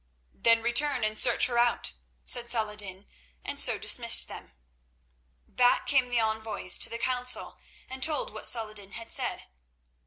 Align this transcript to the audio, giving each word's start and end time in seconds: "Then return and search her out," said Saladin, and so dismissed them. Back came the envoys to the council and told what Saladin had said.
"Then 0.33 0.63
return 0.63 1.03
and 1.03 1.15
search 1.15 1.45
her 1.45 1.59
out," 1.59 1.91
said 2.25 2.49
Saladin, 2.49 3.05
and 3.45 3.59
so 3.59 3.77
dismissed 3.77 4.27
them. 4.27 4.53
Back 5.47 5.85
came 5.85 6.09
the 6.09 6.19
envoys 6.19 6.79
to 6.79 6.89
the 6.89 6.97
council 6.97 7.59
and 7.87 8.01
told 8.01 8.33
what 8.33 8.47
Saladin 8.47 8.93
had 8.93 9.11
said. 9.11 9.43